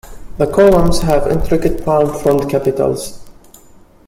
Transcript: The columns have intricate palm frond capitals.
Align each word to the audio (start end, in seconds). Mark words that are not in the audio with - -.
The 0.39 0.47
columns 0.51 1.01
have 1.03 1.27
intricate 1.27 1.85
palm 1.85 2.07
frond 2.11 2.49
capitals. 2.49 3.23